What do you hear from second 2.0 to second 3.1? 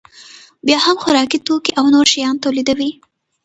شیان تولیدوي